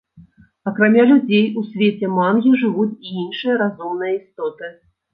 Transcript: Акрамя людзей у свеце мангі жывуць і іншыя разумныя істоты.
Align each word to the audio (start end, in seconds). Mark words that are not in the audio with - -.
Акрамя 0.71 1.03
людзей 1.11 1.43
у 1.61 1.67
свеце 1.69 2.11
мангі 2.17 2.57
жывуць 2.65 2.89
і 3.11 3.17
іншыя 3.27 3.63
разумныя 3.65 4.21
істоты. 4.21 4.77